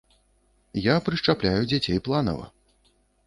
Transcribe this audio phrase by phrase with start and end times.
[0.83, 2.45] Я прышчапляю дзяцей планава.